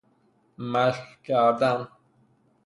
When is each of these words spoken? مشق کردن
مشق 0.57 1.21
کردن 1.23 1.87